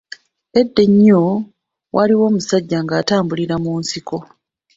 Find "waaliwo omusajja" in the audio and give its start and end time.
1.95-2.77